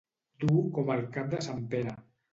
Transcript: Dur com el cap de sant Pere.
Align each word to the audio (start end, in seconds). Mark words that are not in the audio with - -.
Dur 0.43 0.63
com 0.77 0.89
el 0.95 1.05
cap 1.19 1.31
de 1.37 1.43
sant 1.49 1.63
Pere. 1.75 1.95